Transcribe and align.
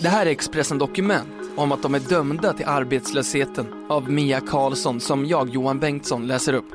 Det 0.00 0.08
här 0.08 0.26
är 0.26 0.30
Expressen 0.30 0.78
Dokument 0.78 1.28
om 1.56 1.72
att 1.72 1.82
de 1.82 1.94
är 1.94 2.00
dömda 2.00 2.52
till 2.52 2.66
arbetslösheten 2.66 3.66
av 3.88 4.10
Mia 4.10 4.40
Karlsson 4.40 5.00
som 5.00 5.26
jag, 5.26 5.48
Johan 5.48 5.78
Bengtsson, 5.78 6.26
läser 6.26 6.52
upp. 6.52 6.70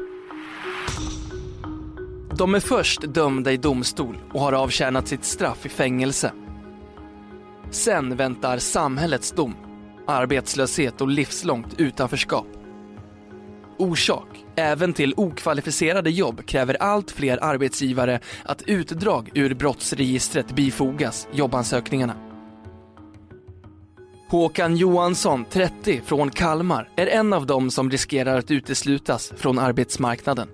De 2.37 2.55
är 2.55 2.59
först 2.59 3.01
dömda 3.01 3.51
i 3.51 3.57
domstol 3.57 4.17
och 4.33 4.41
har 4.41 4.53
avtjänat 4.53 5.07
sitt 5.07 5.23
straff 5.25 5.65
i 5.65 5.69
fängelse. 5.69 6.31
Sen 7.71 8.15
väntar 8.15 8.57
samhällets 8.57 9.31
dom, 9.31 9.55
arbetslöshet 10.07 11.01
och 11.01 11.07
livslångt 11.07 11.73
utanförskap. 11.77 12.47
Orsak, 13.77 14.45
även 14.55 14.93
till 14.93 15.13
okvalificerade 15.17 16.09
jobb 16.09 16.45
kräver 16.45 16.81
allt 16.81 17.11
fler 17.11 17.43
arbetsgivare 17.43 18.19
att 18.43 18.61
utdrag 18.61 19.29
ur 19.33 19.53
brottsregistret 19.53 20.55
bifogas 20.55 21.27
jobbansökningarna. 21.31 22.28
Håkan 24.29 24.75
Johansson, 24.75 25.45
30, 25.49 26.01
från 26.05 26.29
Kalmar, 26.29 26.89
är 26.95 27.07
en 27.07 27.33
av 27.33 27.45
dem 27.45 27.71
som 27.71 27.91
riskerar 27.91 28.37
att 28.37 28.51
uteslutas 28.51 29.33
från 29.37 29.59
arbetsmarknaden. 29.59 30.47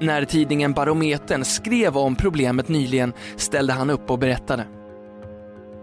När 0.00 0.24
tidningen 0.24 0.72
Barometern 0.72 1.44
skrev 1.44 1.96
om 1.96 2.16
problemet 2.16 2.68
nyligen 2.68 3.12
ställde 3.36 3.72
han 3.72 3.90
upp 3.90 4.10
och 4.10 4.18
berättade. 4.18 4.66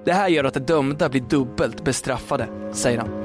Det 0.06 0.14
här 0.14 0.28
gör 0.28 0.44
att 0.44 0.54
de 0.54 0.59
dömda 0.59 1.09
blir 1.09 1.22
dubbelt 1.22 1.84
bestraffade, 1.84 2.48
säger 2.74 3.00
han. 3.00 3.21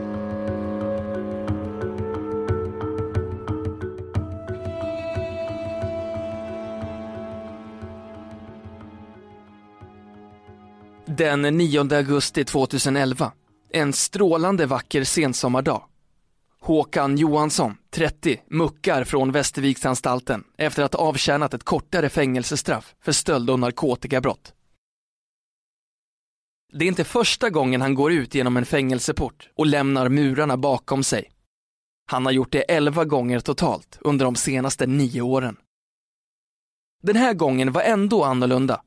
Den 11.09 11.43
9 11.43 11.81
augusti 11.81 12.45
2011, 12.45 13.33
en 13.73 13.93
strålande 13.93 14.67
vacker 14.67 15.05
sensommardag. 15.05 15.83
Håkan 16.61 17.17
Johansson, 17.17 17.77
30, 17.91 18.41
muckar 18.51 19.05
från 19.05 19.33
Västerviksanstalten 19.33 20.45
efter 20.59 20.83
att 20.83 20.95
ha 20.95 21.01
avtjänat 21.01 21.55
ett 21.55 21.65
kortare 21.65 22.09
fängelsestraff 22.09 22.95
för 23.01 23.13
stöld 23.13 23.51
och 23.51 23.59
narkotikabrott. 23.59 24.53
Det 26.73 26.85
är 26.85 26.89
inte 26.89 27.05
första 27.05 27.51
gången 27.51 27.81
han 27.81 27.95
går 27.95 28.13
ut 28.13 28.35
genom 28.35 28.57
en 28.57 28.67
fängelseport 28.67 29.49
och 29.55 29.67
lämnar 29.67 30.09
murarna 30.09 30.57
bakom 30.57 31.05
sig. 31.05 31.31
Han 32.11 32.27
har 32.27 32.33
gjort 32.33 32.53
det 32.53 32.61
elva 32.63 33.05
gånger 33.05 33.41
totalt 33.41 33.99
under 34.01 34.25
de 34.25 34.37
senaste 34.37 34.87
nio 34.87 35.21
åren. 35.21 35.57
Den 37.03 37.17
här 37.17 37.35
gången 37.35 37.73
var 37.73 37.83
ändå 37.83 38.25
annorlunda. 38.25 38.83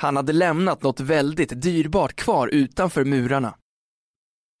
Han 0.00 0.16
hade 0.16 0.32
lämnat 0.32 0.82
något 0.82 1.00
väldigt 1.00 1.62
dyrbart 1.62 2.16
kvar 2.16 2.48
utanför 2.48 3.04
murarna. 3.04 3.54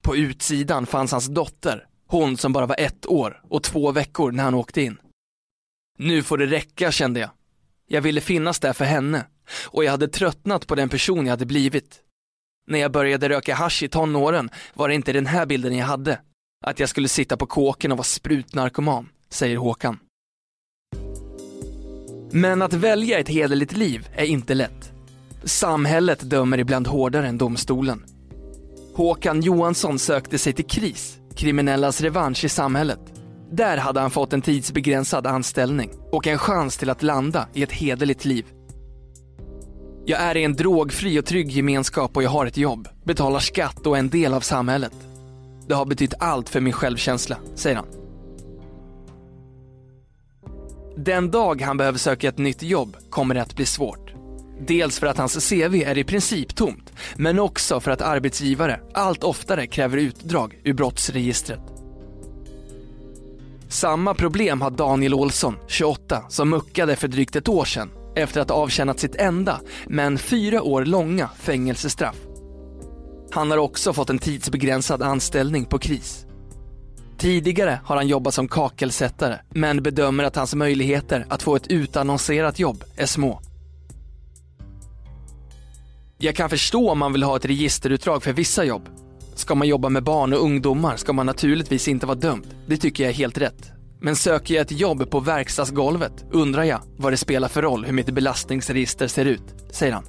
På 0.02 0.16
utsidan 0.16 0.86
fanns 0.86 1.12
hans 1.12 1.26
dotter, 1.26 1.86
hon 2.06 2.36
som 2.36 2.52
bara 2.52 2.66
var 2.66 2.80
ett 2.80 3.06
år 3.06 3.42
och 3.48 3.62
två 3.62 3.92
veckor 3.92 4.32
när 4.32 4.44
han 4.44 4.54
åkte 4.54 4.82
in. 4.82 5.00
Nu 5.98 6.22
får 6.22 6.38
det 6.38 6.46
räcka 6.46 6.92
kände 6.92 7.20
jag. 7.20 7.30
Jag 7.86 8.02
ville 8.02 8.20
finnas 8.20 8.60
där 8.60 8.72
för 8.72 8.84
henne 8.84 9.26
och 9.64 9.84
jag 9.84 9.90
hade 9.90 10.08
tröttnat 10.08 10.66
på 10.66 10.74
den 10.74 10.88
person 10.88 11.26
jag 11.26 11.32
hade 11.32 11.46
blivit. 11.46 12.00
När 12.66 12.78
jag 12.78 12.92
började 12.92 13.28
röka 13.28 13.54
hash 13.54 13.82
i 13.82 13.88
tonåren 13.88 14.50
var 14.74 14.88
det 14.88 14.94
inte 14.94 15.12
den 15.12 15.26
här 15.26 15.46
bilden 15.46 15.76
jag 15.76 15.86
hade. 15.86 16.20
Att 16.64 16.80
jag 16.80 16.88
skulle 16.88 17.08
sitta 17.08 17.36
på 17.36 17.46
kåken 17.46 17.92
och 17.92 17.98
vara 17.98 18.04
sprutnarkoman, 18.04 19.08
säger 19.28 19.56
Håkan. 19.56 19.98
Men 22.32 22.62
att 22.62 22.72
välja 22.72 23.18
ett 23.18 23.28
hederligt 23.28 23.72
liv 23.72 24.08
är 24.14 24.24
inte 24.24 24.54
lätt. 24.54 24.89
Samhället 25.44 26.30
dömer 26.30 26.58
ibland 26.58 26.86
hårdare 26.86 27.28
än 27.28 27.38
domstolen. 27.38 28.04
Håkan 28.94 29.40
Johansson 29.40 29.98
sökte 29.98 30.38
sig 30.38 30.52
till 30.52 30.64
KRIS, 30.64 31.18
kriminellas 31.36 32.00
revansch 32.00 32.44
i 32.44 32.48
samhället. 32.48 33.00
Där 33.52 33.76
hade 33.76 34.00
han 34.00 34.10
fått 34.10 34.32
en 34.32 34.42
tidsbegränsad 34.42 35.26
anställning 35.26 35.90
och 36.12 36.26
en 36.26 36.38
chans 36.38 36.76
till 36.76 36.90
att 36.90 37.02
landa 37.02 37.48
i 37.54 37.62
ett 37.62 37.72
hederligt 37.72 38.24
liv. 38.24 38.46
Jag 40.04 40.20
är 40.20 40.36
i 40.36 40.44
en 40.44 40.56
drogfri 40.56 41.20
och 41.20 41.24
trygg 41.24 41.50
gemenskap 41.50 42.16
och 42.16 42.22
jag 42.22 42.30
har 42.30 42.46
ett 42.46 42.56
jobb, 42.56 42.88
betalar 43.04 43.40
skatt 43.40 43.86
och 43.86 43.96
är 43.96 44.00
en 44.00 44.10
del 44.10 44.34
av 44.34 44.40
samhället. 44.40 44.92
Det 45.68 45.74
har 45.74 45.84
betytt 45.84 46.14
allt 46.18 46.48
för 46.48 46.60
min 46.60 46.72
självkänsla, 46.72 47.36
säger 47.54 47.76
han. 47.76 47.86
Den 50.96 51.30
dag 51.30 51.60
han 51.60 51.76
behöver 51.76 51.98
söka 51.98 52.28
ett 52.28 52.38
nytt 52.38 52.62
jobb 52.62 52.96
kommer 53.10 53.34
det 53.34 53.42
att 53.42 53.56
bli 53.56 53.66
svårt. 53.66 54.09
Dels 54.66 54.98
för 54.98 55.06
att 55.06 55.18
hans 55.18 55.48
CV 55.48 55.74
är 55.74 55.98
i 55.98 56.04
princip 56.04 56.54
tomt, 56.54 56.92
men 57.16 57.38
också 57.38 57.80
för 57.80 57.90
att 57.90 58.02
arbetsgivare 58.02 58.80
allt 58.94 59.24
oftare 59.24 59.66
kräver 59.66 59.98
utdrag 59.98 60.60
ur 60.64 60.74
brottsregistret. 60.74 61.60
Samma 63.68 64.14
problem 64.14 64.60
har 64.60 64.70
Daniel 64.70 65.14
Olsson, 65.14 65.56
28, 65.66 66.22
som 66.28 66.50
muckade 66.50 66.96
för 66.96 67.08
drygt 67.08 67.36
ett 67.36 67.48
år 67.48 67.64
sedan 67.64 67.90
efter 68.16 68.40
att 68.40 68.50
ha 68.50 68.56
avtjänat 68.56 69.00
sitt 69.00 69.14
enda, 69.14 69.60
men 69.86 70.18
fyra 70.18 70.62
år 70.62 70.84
långa 70.84 71.28
fängelsestraff. 71.38 72.16
Han 73.32 73.50
har 73.50 73.58
också 73.58 73.92
fått 73.92 74.10
en 74.10 74.18
tidsbegränsad 74.18 75.02
anställning 75.02 75.64
på 75.64 75.78
KRIS. 75.78 76.26
Tidigare 77.18 77.80
har 77.84 77.96
han 77.96 78.08
jobbat 78.08 78.34
som 78.34 78.48
kakelsättare, 78.48 79.38
men 79.50 79.82
bedömer 79.82 80.24
att 80.24 80.36
hans 80.36 80.54
möjligheter 80.54 81.26
att 81.28 81.42
få 81.42 81.56
ett 81.56 81.66
utannonserat 81.66 82.58
jobb 82.58 82.84
är 82.96 83.06
små. 83.06 83.40
Jag 86.22 86.34
kan 86.34 86.50
förstå 86.50 86.90
om 86.90 86.98
man 86.98 87.12
vill 87.12 87.22
ha 87.22 87.36
ett 87.36 87.44
registerutdrag 87.44 88.22
för 88.22 88.32
vissa 88.32 88.64
jobb. 88.64 88.88
Ska 89.34 89.54
man 89.54 89.68
jobba 89.68 89.88
med 89.88 90.04
barn 90.04 90.32
och 90.32 90.42
ungdomar 90.44 90.96
ska 90.96 91.12
man 91.12 91.26
naturligtvis 91.26 91.88
inte 91.88 92.06
vara 92.06 92.18
dömd. 92.18 92.46
Det 92.66 92.76
tycker 92.76 93.04
jag 93.04 93.10
är 93.10 93.14
helt 93.14 93.38
rätt. 93.38 93.70
Men 94.00 94.16
söker 94.16 94.54
jag 94.54 94.62
ett 94.62 94.80
jobb 94.80 95.10
på 95.10 95.20
verkstadsgolvet 95.20 96.24
undrar 96.30 96.64
jag 96.64 96.80
vad 96.96 97.12
det 97.12 97.16
spelar 97.16 97.48
för 97.48 97.62
roll 97.62 97.84
hur 97.84 97.92
mitt 97.92 98.10
belastningsregister 98.10 99.06
ser 99.06 99.24
ut, 99.24 99.42
säger 99.70 99.92
han. 99.92 100.04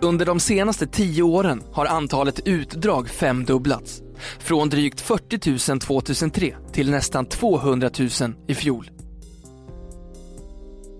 Under 0.00 0.26
de 0.26 0.40
senaste 0.40 0.86
tio 0.86 1.22
åren 1.22 1.62
har 1.72 1.86
antalet 1.86 2.40
utdrag 2.44 3.08
femdubblats. 3.08 4.02
Från 4.38 4.68
drygt 4.68 5.00
40 5.00 5.70
000 5.70 5.80
2003 5.80 6.56
till 6.72 6.90
nästan 6.90 7.26
200 7.26 7.90
000 7.98 8.08
i 8.48 8.54
fjol. 8.54 8.90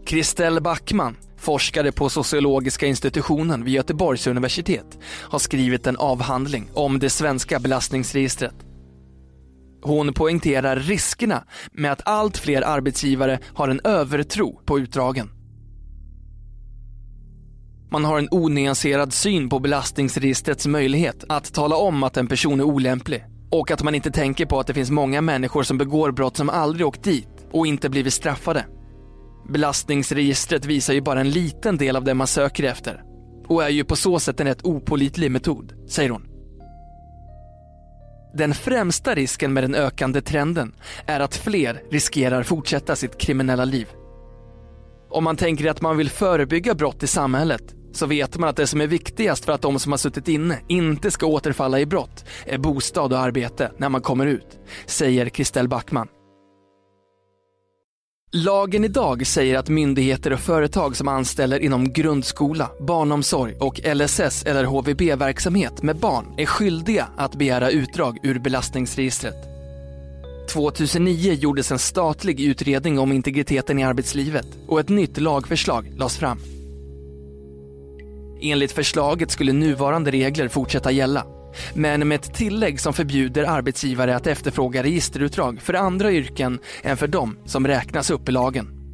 Kristel 0.06 0.62
Backman, 0.62 1.16
forskare 1.44 1.92
på 1.92 2.08
sociologiska 2.08 2.86
institutionen 2.86 3.64
vid 3.64 3.74
Göteborgs 3.74 4.26
universitet, 4.26 4.98
har 5.04 5.38
skrivit 5.38 5.86
en 5.86 5.96
avhandling 5.96 6.70
om 6.74 6.98
det 6.98 7.10
svenska 7.10 7.58
belastningsregistret. 7.58 8.54
Hon 9.82 10.12
poängterar 10.12 10.76
riskerna 10.76 11.44
med 11.72 11.92
att 11.92 12.02
allt 12.04 12.38
fler 12.38 12.62
arbetsgivare 12.62 13.38
har 13.54 13.68
en 13.68 13.80
övertro 13.84 14.60
på 14.64 14.78
utdragen. 14.78 15.30
Man 17.90 18.04
har 18.04 18.18
en 18.18 18.28
onyanserad 18.30 19.12
syn 19.12 19.48
på 19.48 19.58
belastningsregistrets 19.58 20.66
möjlighet 20.66 21.24
att 21.28 21.54
tala 21.54 21.76
om 21.76 22.02
att 22.02 22.16
en 22.16 22.26
person 22.26 22.60
är 22.60 22.64
olämplig 22.64 23.24
och 23.50 23.70
att 23.70 23.82
man 23.82 23.94
inte 23.94 24.10
tänker 24.10 24.46
på 24.46 24.60
att 24.60 24.66
det 24.66 24.74
finns 24.74 24.90
många 24.90 25.20
människor 25.20 25.62
som 25.62 25.78
begår 25.78 26.12
brott 26.12 26.36
som 26.36 26.50
aldrig 26.50 26.86
åkt 26.86 27.02
dit 27.02 27.28
och 27.52 27.66
inte 27.66 27.90
blivit 27.90 28.14
straffade. 28.14 28.66
Belastningsregistret 29.48 30.64
visar 30.64 30.94
ju 30.94 31.00
bara 31.00 31.20
en 31.20 31.30
liten 31.30 31.76
del 31.76 31.96
av 31.96 32.04
det 32.04 32.14
man 32.14 32.26
söker 32.26 32.64
efter 32.64 33.02
och 33.48 33.64
är 33.64 33.68
ju 33.68 33.84
på 33.84 33.96
så 33.96 34.20
sätt 34.20 34.40
en 34.40 34.46
rätt 34.46 34.64
opolitlig 34.64 35.30
metod, 35.30 35.72
säger 35.88 36.10
hon. 36.10 36.26
Den 38.34 38.54
främsta 38.54 39.14
risken 39.14 39.52
med 39.52 39.64
den 39.64 39.74
ökande 39.74 40.20
trenden 40.20 40.74
är 41.06 41.20
att 41.20 41.36
fler 41.36 41.82
riskerar 41.90 42.42
fortsätta 42.42 42.96
sitt 42.96 43.18
kriminella 43.18 43.64
liv. 43.64 43.88
Om 45.10 45.24
man 45.24 45.36
tänker 45.36 45.70
att 45.70 45.80
man 45.80 45.96
vill 45.96 46.10
förebygga 46.10 46.74
brott 46.74 47.02
i 47.02 47.06
samhället 47.06 47.74
så 47.92 48.06
vet 48.06 48.38
man 48.38 48.48
att 48.48 48.56
det 48.56 48.66
som 48.66 48.80
är 48.80 48.86
viktigast 48.86 49.44
för 49.44 49.52
att 49.52 49.62
de 49.62 49.78
som 49.78 49.92
har 49.92 49.96
suttit 49.96 50.28
inne 50.28 50.58
inte 50.68 51.10
ska 51.10 51.26
återfalla 51.26 51.80
i 51.80 51.86
brott 51.86 52.24
är 52.46 52.58
bostad 52.58 53.12
och 53.12 53.18
arbete 53.18 53.72
när 53.78 53.88
man 53.88 54.00
kommer 54.00 54.26
ut, 54.26 54.58
säger 54.86 55.28
Kristel 55.28 55.68
Backman. 55.68 56.08
Lagen 58.36 58.84
idag 58.84 59.26
säger 59.26 59.58
att 59.58 59.68
myndigheter 59.68 60.32
och 60.32 60.40
företag 60.40 60.96
som 60.96 61.08
anställer 61.08 61.58
inom 61.58 61.92
grundskola, 61.92 62.70
barnomsorg 62.80 63.54
och 63.60 63.80
LSS 63.94 64.42
eller 64.42 64.64
HVB-verksamhet 64.64 65.82
med 65.82 65.96
barn 65.96 66.34
är 66.36 66.46
skyldiga 66.46 67.06
att 67.16 67.34
begära 67.34 67.70
utdrag 67.70 68.18
ur 68.22 68.38
belastningsregistret. 68.38 69.34
2009 70.52 71.32
gjordes 71.32 71.72
en 71.72 71.78
statlig 71.78 72.40
utredning 72.40 72.98
om 72.98 73.12
integriteten 73.12 73.78
i 73.78 73.84
arbetslivet 73.84 74.46
och 74.68 74.80
ett 74.80 74.88
nytt 74.88 75.20
lagförslag 75.20 75.92
lades 75.96 76.16
fram. 76.16 76.38
Enligt 78.40 78.72
förslaget 78.72 79.30
skulle 79.30 79.52
nuvarande 79.52 80.10
regler 80.10 80.48
fortsätta 80.48 80.90
gälla 80.90 81.26
men 81.74 82.08
med 82.08 82.14
ett 82.14 82.34
tillägg 82.34 82.80
som 82.80 82.92
förbjuder 82.92 83.44
arbetsgivare 83.44 84.16
att 84.16 84.26
efterfråga 84.26 84.82
registerutdrag 84.82 85.60
för 85.62 85.74
andra 85.74 86.12
yrken 86.12 86.58
än 86.82 86.96
för 86.96 87.06
de 87.06 87.36
som 87.44 87.66
räknas 87.66 88.10
upp 88.10 88.28
i 88.28 88.32
lagen. 88.32 88.84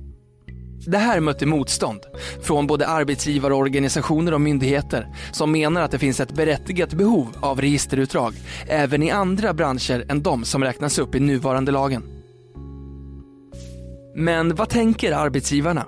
Det 0.86 0.98
här 0.98 1.20
mötte 1.20 1.46
motstånd 1.46 2.00
från 2.42 2.66
både 2.66 2.86
arbetsgivarorganisationer 2.86 4.34
och 4.34 4.40
myndigheter 4.40 5.06
som 5.32 5.52
menar 5.52 5.82
att 5.82 5.90
det 5.90 5.98
finns 5.98 6.20
ett 6.20 6.32
berättigat 6.32 6.92
behov 6.92 7.28
av 7.40 7.60
registerutdrag 7.60 8.34
även 8.68 9.02
i 9.02 9.10
andra 9.10 9.54
branscher 9.54 10.04
än 10.08 10.22
de 10.22 10.44
som 10.44 10.64
räknas 10.64 10.98
upp 10.98 11.14
i 11.14 11.20
nuvarande 11.20 11.72
lagen. 11.72 12.02
Men 14.14 14.54
vad 14.54 14.68
tänker 14.68 15.12
arbetsgivarna? 15.12 15.86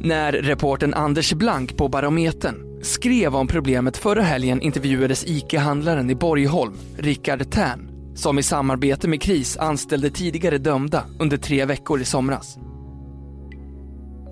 När 0.00 0.32
reporten 0.32 0.94
Anders 0.94 1.32
Blank 1.32 1.76
på 1.76 1.88
Barometern 1.88 2.65
skrev 2.86 3.36
om 3.36 3.46
problemet 3.46 3.96
förra 3.96 4.22
helgen 4.22 4.60
intervjuades 4.60 5.24
ICA-handlaren 5.26 6.10
i 6.10 6.14
Borgholm, 6.14 6.74
Rickard 6.98 7.50
Tern, 7.50 7.90
som 8.14 8.38
i 8.38 8.42
samarbete 8.42 9.08
med 9.08 9.22
KRIS 9.22 9.56
anställde 9.56 10.10
tidigare 10.10 10.58
dömda 10.58 11.04
under 11.18 11.36
tre 11.36 11.64
veckor 11.64 12.00
i 12.00 12.04
somras. 12.04 12.58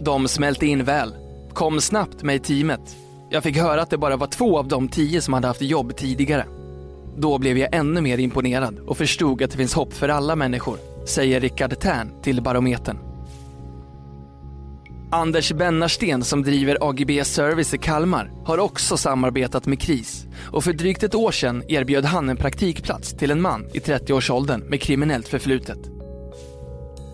De 0.01 0.29
smälte 0.29 0.67
in 0.67 0.85
väl, 0.85 1.15
kom 1.53 1.81
snabbt 1.81 2.23
med 2.23 2.37
i 2.37 2.39
teamet. 2.39 2.97
Jag 3.31 3.43
fick 3.43 3.57
höra 3.57 3.83
att 3.83 3.91
det 3.91 3.99
bara 3.99 4.17
var 4.17 4.27
två 4.27 4.59
av 4.59 4.69
de 4.69 4.89
tio 4.89 5.21
som 5.21 5.35
hade 5.35 5.47
haft 5.47 5.63
jobb 5.63 5.97
tidigare. 5.97 6.47
Då 7.17 7.39
blev 7.39 7.59
jag 7.59 7.75
ännu 7.75 8.01
mer 8.01 8.19
imponerad 8.19 8.79
och 8.79 8.97
förstod 8.97 9.43
att 9.43 9.51
det 9.51 9.57
finns 9.57 9.75
hopp 9.75 9.93
för 9.93 10.09
alla 10.09 10.37
människor, 10.37 10.79
säger 11.07 11.41
Rickard 11.41 11.79
Tern 11.81 12.11
till 12.23 12.43
Barometern. 12.43 13.14
Anders 15.15 15.53
Bennarsten 15.53 16.25
som 16.25 16.43
driver 16.43 16.79
AGB 16.81 17.25
Service 17.25 17.75
i 17.75 17.79
Kalmar 17.79 18.33
har 18.45 18.59
också 18.59 18.97
samarbetat 18.97 19.67
med 19.67 19.81
KRIS 19.81 20.27
och 20.53 20.65
för 20.65 20.73
drygt 20.73 21.03
ett 21.03 21.15
år 21.15 21.33
sedan 21.33 21.63
erbjöd 21.69 22.05
han 22.05 22.29
en 22.29 22.37
praktikplats 22.37 23.17
till 23.17 23.31
en 23.31 23.41
man 23.41 23.67
i 23.73 23.79
30-årsåldern 23.79 24.61
med 24.61 24.81
kriminellt 24.81 25.29
förflutet. 25.29 25.79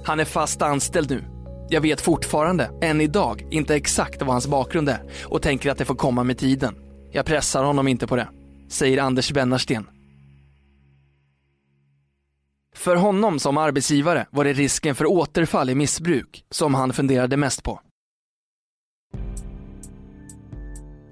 Han 0.05 0.21
är 0.21 0.25
fast 0.25 0.63
anställd 0.63 1.11
nu. 1.11 1.25
Jag 1.71 1.81
vet 1.81 2.01
fortfarande, 2.01 2.71
än 2.83 3.01
idag, 3.01 3.47
inte 3.51 3.75
exakt 3.75 4.23
vad 4.23 4.31
hans 4.31 4.47
bakgrund 4.47 4.89
är 4.89 5.03
och 5.25 5.43
tänker 5.43 5.71
att 5.71 5.79
det 5.79 5.85
får 5.85 5.95
komma 5.95 6.25
med 6.25 6.39
tiden. 6.39 6.75
Jag 7.13 7.27
pressar 7.27 7.65
honom 7.65 7.89
inte 7.89 8.07
på 8.07 8.17
det, 8.17 8.29
säger 8.69 8.99
Anders 8.99 9.33
Bennarsten. 9.33 9.87
För 12.77 12.97
honom 12.97 13.39
som 13.39 13.59
arbetsgivare 13.59 14.27
var 14.31 14.45
det 14.45 14.53
risken 14.53 14.95
för 14.95 15.07
återfall 15.07 15.71
i 15.71 15.75
missbruk 15.75 16.45
som 16.51 16.75
han 16.75 16.93
funderade 16.93 17.37
mest 17.37 17.63
på. 17.63 17.81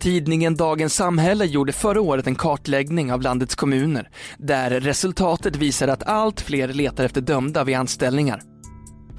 Tidningen 0.01 0.55
Dagens 0.55 0.95
Samhälle 0.95 1.45
gjorde 1.45 1.73
förra 1.73 2.01
året 2.01 2.27
en 2.27 2.35
kartläggning 2.35 3.13
av 3.13 3.23
landets 3.23 3.55
kommuner 3.55 4.11
där 4.39 4.71
resultatet 4.71 5.57
visar 5.57 5.89
att 5.89 6.03
allt 6.03 6.41
fler 6.41 6.69
letar 6.69 7.05
efter 7.05 7.21
dömda 7.21 7.65
vid 7.65 7.77
anställningar. 7.77 8.43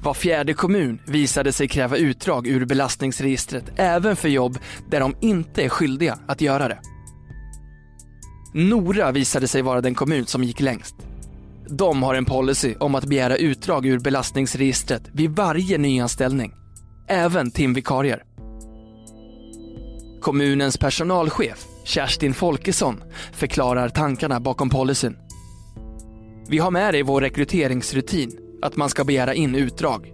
Var 0.02 0.14
fjärde 0.14 0.54
kommun 0.54 0.98
visade 1.06 1.52
sig 1.52 1.68
kräva 1.68 1.96
utdrag 1.96 2.46
ur 2.46 2.64
belastningsregistret 2.64 3.64
även 3.76 4.16
för 4.16 4.28
jobb 4.28 4.58
där 4.90 5.00
de 5.00 5.14
inte 5.20 5.64
är 5.64 5.68
skyldiga 5.68 6.18
att 6.28 6.40
göra 6.40 6.68
det. 6.68 6.78
Nora 8.54 9.12
visade 9.12 9.48
sig 9.48 9.62
vara 9.62 9.80
den 9.80 9.94
kommun 9.94 10.26
som 10.26 10.44
gick 10.44 10.60
längst. 10.60 10.96
De 11.68 12.02
har 12.02 12.14
en 12.14 12.24
policy 12.24 12.74
om 12.80 12.94
att 12.94 13.04
begära 13.04 13.36
utdrag 13.36 13.86
ur 13.86 13.98
belastningsregistret 13.98 15.02
vid 15.12 15.30
varje 15.30 15.78
nyanställning, 15.78 16.52
även 17.08 17.50
timvikarier. 17.50 18.22
Kommunens 20.20 20.78
personalchef, 20.78 21.66
Kerstin 21.84 22.34
Folkesson, 22.34 23.02
förklarar 23.32 23.88
tankarna 23.88 24.40
bakom 24.40 24.70
policyn. 24.70 25.16
Vi 26.48 26.58
har 26.58 26.70
med 26.70 26.94
det 26.94 26.98
i 26.98 27.02
vår 27.02 27.20
rekryteringsrutin 27.20 28.38
att 28.62 28.76
man 28.76 28.88
ska 28.88 29.04
begära 29.04 29.34
in 29.34 29.54
utdrag. 29.54 30.12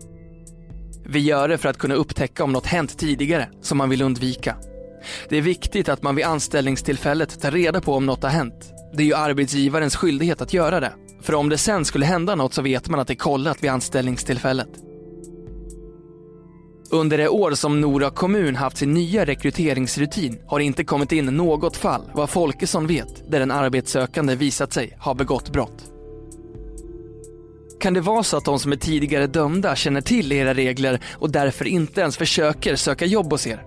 Vi 1.06 1.18
gör 1.18 1.48
det 1.48 1.58
för 1.58 1.68
att 1.68 1.78
kunna 1.78 1.94
upptäcka 1.94 2.44
om 2.44 2.52
något 2.52 2.66
hänt 2.66 2.98
tidigare 2.98 3.48
som 3.62 3.78
man 3.78 3.90
vill 3.90 4.02
undvika. 4.02 4.56
Det 5.28 5.36
är 5.36 5.42
viktigt 5.42 5.88
att 5.88 6.02
man 6.02 6.14
vid 6.14 6.24
anställningstillfället 6.24 7.40
tar 7.40 7.50
reda 7.50 7.80
på 7.80 7.94
om 7.94 8.06
något 8.06 8.22
har 8.22 8.30
hänt. 8.30 8.72
Det 8.96 9.02
är 9.02 9.06
ju 9.06 9.14
arbetsgivarens 9.14 9.96
skyldighet 9.96 10.40
att 10.42 10.52
göra 10.52 10.80
det. 10.80 10.92
För 11.22 11.34
om 11.34 11.48
det 11.48 11.58
sen 11.58 11.84
skulle 11.84 12.06
hända 12.06 12.34
något 12.34 12.54
så 12.54 12.62
vet 12.62 12.88
man 12.88 13.00
att 13.00 13.08
det 13.08 13.12
är 13.12 13.16
kollat 13.16 13.62
vid 13.62 13.70
anställningstillfället. 13.70 14.68
Under 16.90 17.18
det 17.18 17.28
år 17.28 17.50
som 17.50 17.80
Nora 17.80 18.10
kommun 18.10 18.56
haft 18.56 18.76
sin 18.76 18.94
nya 18.94 19.24
rekryteringsrutin 19.24 20.38
har 20.46 20.58
det 20.58 20.64
inte 20.64 20.84
kommit 20.84 21.12
in 21.12 21.26
något 21.26 21.76
fall, 21.76 22.02
vad 22.14 22.30
Folkesson 22.30 22.86
vet, 22.86 23.30
där 23.30 23.40
en 23.40 23.50
arbetssökande 23.50 24.34
visat 24.34 24.72
sig 24.72 24.96
ha 25.00 25.14
begått 25.14 25.52
brott. 25.52 25.92
Kan 27.80 27.94
det 27.94 28.00
vara 28.00 28.22
så 28.22 28.36
att 28.36 28.44
de 28.44 28.58
som 28.58 28.72
är 28.72 28.76
tidigare 28.76 29.26
dömda 29.26 29.76
känner 29.76 30.00
till 30.00 30.32
era 30.32 30.54
regler 30.54 31.00
och 31.12 31.30
därför 31.30 31.64
inte 31.64 32.00
ens 32.00 32.16
försöker 32.16 32.76
söka 32.76 33.06
jobb 33.06 33.32
hos 33.32 33.46
er? 33.46 33.64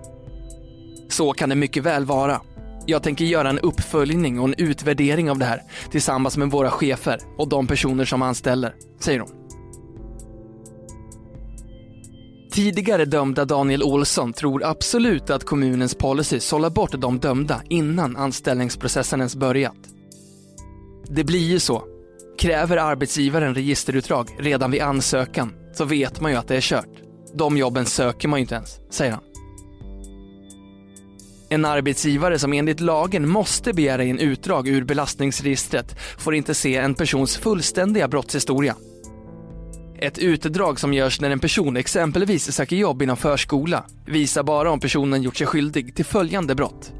Så 1.08 1.32
kan 1.32 1.48
det 1.48 1.54
mycket 1.54 1.82
väl 1.82 2.04
vara. 2.04 2.40
Jag 2.86 3.02
tänker 3.02 3.24
göra 3.24 3.48
en 3.48 3.58
uppföljning 3.58 4.40
och 4.40 4.48
en 4.48 4.54
utvärdering 4.58 5.30
av 5.30 5.38
det 5.38 5.44
här 5.44 5.62
tillsammans 5.90 6.36
med 6.36 6.50
våra 6.50 6.70
chefer 6.70 7.20
och 7.38 7.48
de 7.48 7.66
personer 7.66 8.04
som 8.04 8.22
anställer, 8.22 8.74
säger 9.00 9.20
hon. 9.20 9.39
Tidigare 12.50 13.04
dömda 13.04 13.44
Daniel 13.44 13.82
Olsson 13.82 14.32
tror 14.32 14.64
absolut 14.64 15.30
att 15.30 15.44
kommunens 15.44 15.94
policy 15.94 16.40
sållar 16.40 16.70
bort 16.70 17.00
de 17.00 17.18
dömda 17.18 17.62
innan 17.68 18.16
anställningsprocessen 18.16 19.20
ens 19.20 19.36
börjat. 19.36 19.76
Det 21.08 21.24
blir 21.24 21.48
ju 21.48 21.60
så. 21.60 21.82
Kräver 22.38 22.76
arbetsgivaren 22.76 23.54
registerutdrag 23.54 24.28
redan 24.38 24.70
vid 24.70 24.82
ansökan 24.82 25.52
så 25.74 25.84
vet 25.84 26.20
man 26.20 26.32
ju 26.32 26.38
att 26.38 26.48
det 26.48 26.56
är 26.56 26.60
kört. 26.60 26.88
De 27.34 27.56
jobben 27.56 27.86
söker 27.86 28.28
man 28.28 28.38
ju 28.38 28.42
inte 28.42 28.54
ens, 28.54 28.78
säger 28.90 29.12
han. 29.12 29.22
En 31.48 31.64
arbetsgivare 31.64 32.38
som 32.38 32.52
enligt 32.52 32.80
lagen 32.80 33.28
måste 33.28 33.72
begära 33.72 34.04
in 34.04 34.18
utdrag 34.18 34.68
ur 34.68 34.84
belastningsregistret 34.84 35.98
får 36.18 36.34
inte 36.34 36.54
se 36.54 36.76
en 36.76 36.94
persons 36.94 37.36
fullständiga 37.36 38.08
brottshistoria 38.08 38.76
ett 40.00 40.18
utdrag 40.18 40.80
som 40.80 40.94
görs 40.94 41.20
när 41.20 41.30
en 41.30 41.38
person 41.38 41.76
exempelvis 41.76 42.52
söker 42.52 42.76
jobb 42.76 43.02
inom 43.02 43.16
förskola 43.16 43.84
visar 44.06 44.42
bara 44.42 44.70
om 44.70 44.80
personen 44.80 45.22
gjort 45.22 45.36
sig 45.36 45.46
skyldig 45.46 45.94
till 45.94 46.04
följande 46.04 46.54
brott. 46.54 46.92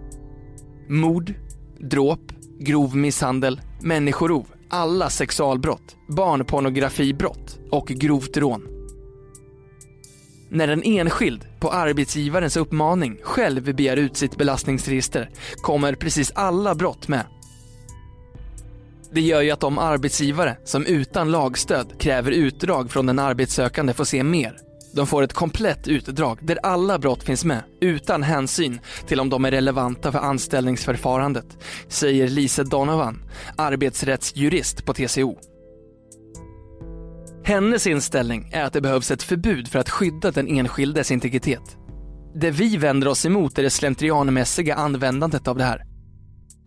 Mord, 0.88 1.34
dråp, 1.78 2.32
grov 2.58 2.96
misshandel, 2.96 3.60
människorov, 3.82 4.46
alla 4.70 5.10
sexualbrott, 5.10 5.96
barnpornografibrott 6.08 7.58
och 7.70 7.86
grovt 7.86 8.36
rån. 8.36 8.62
När 10.50 10.68
en 10.68 10.82
enskild 10.82 11.46
på 11.60 11.70
arbetsgivarens 11.70 12.56
uppmaning 12.56 13.18
själv 13.22 13.74
begär 13.74 13.96
ut 13.96 14.16
sitt 14.16 14.36
belastningsregister 14.36 15.30
kommer 15.62 15.94
precis 15.94 16.32
alla 16.34 16.74
brott 16.74 17.08
med 17.08 17.24
det 19.12 19.20
gör 19.20 19.40
ju 19.40 19.50
att 19.50 19.60
de 19.60 19.78
arbetsgivare 19.78 20.56
som 20.64 20.86
utan 20.86 21.30
lagstöd 21.30 22.00
kräver 22.00 22.30
utdrag 22.30 22.90
från 22.90 23.06
den 23.06 23.18
arbetssökande 23.18 23.92
får 23.92 24.04
se 24.04 24.22
mer. 24.22 24.56
De 24.92 25.06
får 25.06 25.22
ett 25.22 25.32
komplett 25.32 25.88
utdrag 25.88 26.38
där 26.42 26.58
alla 26.62 26.98
brott 26.98 27.22
finns 27.22 27.44
med 27.44 27.62
utan 27.80 28.22
hänsyn 28.22 28.80
till 29.06 29.20
om 29.20 29.30
de 29.30 29.44
är 29.44 29.50
relevanta 29.50 30.12
för 30.12 30.18
anställningsförfarandet, 30.18 31.46
säger 31.88 32.28
Lise 32.28 32.64
Donovan, 32.64 33.22
arbetsrättsjurist 33.56 34.84
på 34.84 34.94
TCO. 34.94 35.38
Hennes 37.44 37.86
inställning 37.86 38.50
är 38.52 38.64
att 38.64 38.72
det 38.72 38.80
behövs 38.80 39.10
ett 39.10 39.22
förbud 39.22 39.68
för 39.68 39.78
att 39.78 39.90
skydda 39.90 40.30
den 40.30 40.48
enskildes 40.48 41.10
integritet. 41.10 41.76
Det 42.34 42.50
vi 42.50 42.76
vänder 42.76 43.08
oss 43.08 43.26
emot 43.26 43.58
är 43.58 43.62
det 43.62 43.70
slentrianmässiga 43.70 44.74
användandet 44.74 45.48
av 45.48 45.56
det 45.56 45.64
här. 45.64 45.89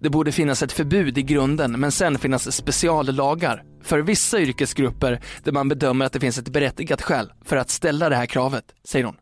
Det 0.04 0.10
borde 0.10 0.32
finnas 0.32 0.64
ett 0.64 0.72
förbud 0.72 1.18
i 1.18 1.22
grunden 1.22 1.80
men 1.80 1.92
sen 1.92 2.18
finnas 2.20 2.56
speciallagar 2.56 3.64
för 3.82 4.00
vissa 4.00 4.40
yrkesgrupper 4.40 5.20
där 5.44 5.52
man 5.52 5.70
bedömer 5.70 6.06
att 6.06 6.14
det 6.14 6.20
finns 6.20 6.38
ett 6.38 6.50
berättigat 6.50 7.02
skäl 7.02 7.34
för 7.46 7.58
att 7.58 7.70
ställa 7.70 8.10
det 8.10 8.16
här 8.16 8.26
kravet, 8.26 8.76
säger 8.84 9.06
hon. 9.06 9.16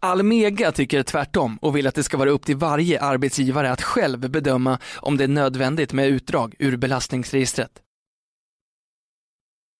Almega 0.00 0.72
tycker 0.72 1.02
tvärtom 1.02 1.56
och 1.56 1.76
vill 1.76 1.86
att 1.86 1.94
det 1.94 2.02
ska 2.02 2.16
vara 2.16 2.30
upp 2.30 2.46
till 2.46 2.56
varje 2.56 3.00
arbetsgivare 3.00 3.70
att 3.70 3.82
själv 3.82 4.30
bedöma 4.30 4.78
om 4.96 5.16
det 5.16 5.24
är 5.24 5.28
nödvändigt 5.28 5.92
med 5.92 6.08
utdrag 6.08 6.54
ur 6.58 6.76
belastningsregistret. 6.76 7.82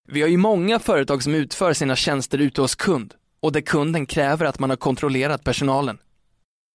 Vi 0.09 0.23
har 0.23 0.29
ju 0.29 0.37
många 0.37 0.79
företag 0.79 1.23
som 1.23 1.35
utför 1.35 1.73
sina 1.73 1.97
tjänster 1.97 2.39
ute 2.39 2.61
hos 2.61 2.75
kund 2.75 3.15
och 3.41 3.53
där 3.53 3.61
kunden 3.61 4.07
kräver 4.07 4.47
att 4.47 4.59
man 4.59 4.71
har 4.71 4.77
kontrollerat 4.77 5.45
personalen. 5.45 5.99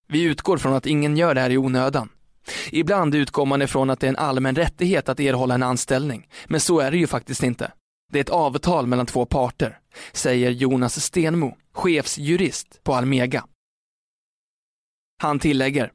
Vi 0.08 0.24
utgår 0.24 0.58
från 0.58 0.74
att 0.74 0.86
ingen 0.86 1.18
gör 1.18 1.36
det 1.36 1.42
här 1.42 1.50
i 1.50 1.58
onödan. 1.58 2.10
Ibland 2.72 3.16
utgår 3.16 3.46
man 3.46 3.62
ifrån 3.62 3.90
att 3.90 4.00
det 4.00 4.08
är 4.08 4.10
en 4.10 4.16
allmän 4.16 4.56
rättighet 4.56 5.10
att 5.10 5.20
erhålla 5.20 5.56
en 5.56 5.64
anställning, 5.64 6.28
men 6.48 6.60
så 6.60 6.80
är 6.80 6.92
det 6.92 6.98
ju 6.98 7.08
faktiskt 7.08 7.44
inte. 7.44 7.72
Det 8.12 8.20
är 8.20 8.24
ett 8.24 8.30
avtal 8.30 8.88
mellan 8.88 9.06
två 9.06 9.26
parter, 9.26 9.80
säger 10.12 10.50
Jonas 10.50 11.02
Stenmo, 11.02 11.58
chefsjurist 11.74 12.84
på 12.84 12.94
Almega. 12.94 13.46
Han 15.22 15.40
tillägger, 15.40 15.92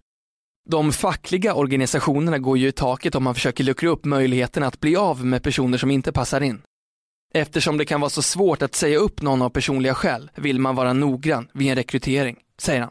de 0.69 0.93
fackliga 0.93 1.55
organisationerna 1.55 2.39
går 2.39 2.59
ju 2.59 2.69
i 2.69 2.73
taket 2.73 3.15
om 3.15 3.25
man 3.25 3.35
försöker 3.35 3.65
luckra 3.65 3.89
upp 3.89 4.05
möjligheten 4.05 4.63
att 4.63 4.81
bli 4.81 4.97
av 4.97 5.25
med 5.25 5.43
personer 5.43 5.79
som 5.79 5.91
inte 5.91 6.13
passar 6.13 6.41
in. 6.41 6.63
Eftersom 7.35 7.79
det 7.79 7.85
kan 7.85 8.01
vara 8.01 8.11
så 8.11 8.23
svårt 8.23 8.63
att 8.63 8.75
säga 8.75 8.99
upp 8.99 9.23
någon 9.23 9.43
av 9.43 9.51
personliga 9.51 9.95
skäl 9.95 10.31
vill 10.35 10.61
man 10.61 10.77
vara 10.77 10.93
noggrann 10.93 11.49
vid 11.55 11.71
en 11.71 11.77
rekrytering, 11.77 12.37
säger 12.59 12.81
han. 12.81 12.91